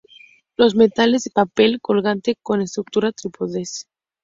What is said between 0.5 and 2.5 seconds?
Los metates de panel colgante